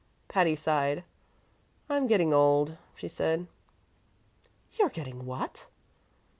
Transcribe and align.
Patty 0.27 0.55
sighed. 0.55 1.03
"I'm 1.87 2.07
getting 2.07 2.33
old," 2.33 2.75
she 2.95 3.07
said. 3.07 3.45
"You're 4.79 4.89
getting 4.89 5.27
what?" 5.27 5.67